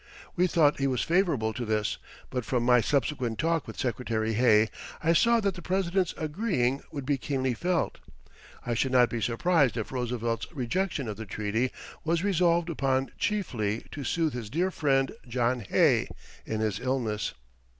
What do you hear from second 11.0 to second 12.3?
of the treaty was